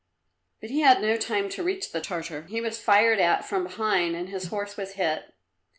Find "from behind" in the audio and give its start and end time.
3.45-4.15